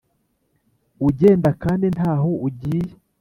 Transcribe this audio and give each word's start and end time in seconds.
ugenda 1.07 1.49
kandi 1.63 1.85
ntaho 1.95 2.29
ugiye 2.47 2.91